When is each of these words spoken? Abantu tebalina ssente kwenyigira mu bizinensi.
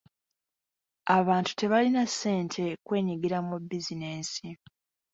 Abantu 1.17 1.51
tebalina 1.59 2.03
ssente 2.11 2.63
kwenyigira 2.85 3.37
mu 3.47 3.55
bizinensi. 3.69 4.47